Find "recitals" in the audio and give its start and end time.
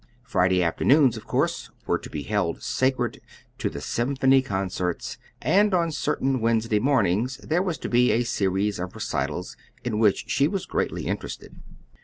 8.95-9.55